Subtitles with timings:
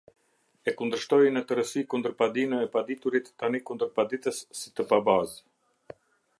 [0.69, 5.99] E kundërshtoi në terësi kundërpadinë e paditurit tani kundërpaditës si të pa bazë.